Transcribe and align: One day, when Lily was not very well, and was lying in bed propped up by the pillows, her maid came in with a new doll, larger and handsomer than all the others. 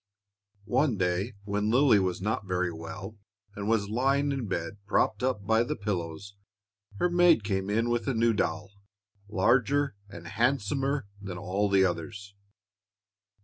One 0.65 0.97
day, 0.97 1.33
when 1.43 1.69
Lily 1.69 1.99
was 1.99 2.23
not 2.23 2.47
very 2.47 2.73
well, 2.73 3.19
and 3.55 3.67
was 3.69 3.87
lying 3.87 4.31
in 4.31 4.47
bed 4.47 4.77
propped 4.87 5.21
up 5.21 5.45
by 5.45 5.61
the 5.61 5.75
pillows, 5.75 6.33
her 6.97 7.07
maid 7.07 7.43
came 7.43 7.69
in 7.69 7.87
with 7.87 8.07
a 8.07 8.15
new 8.15 8.33
doll, 8.33 8.71
larger 9.29 9.95
and 10.09 10.25
handsomer 10.25 11.05
than 11.21 11.37
all 11.37 11.69
the 11.69 11.85
others. 11.85 12.33